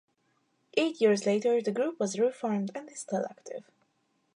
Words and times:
Eight 0.77 0.99
years 0.99 1.27
later 1.27 1.61
the 1.61 1.71
group 1.71 1.99
was 1.99 2.17
reformed 2.17 2.71
and 2.73 2.89
is 2.89 3.01
still 3.01 3.23
active. 3.29 3.65